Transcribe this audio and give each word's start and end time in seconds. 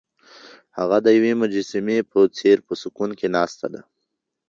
هغه 0.77 0.97
د 1.05 1.07
یوې 1.17 1.33
مجسمې 1.41 1.97
په 2.11 2.19
څېر 2.37 2.57
په 2.67 2.73
سکون 2.81 3.09
کې 3.19 3.27
ناسته 3.37 3.67
ده. 3.73 3.81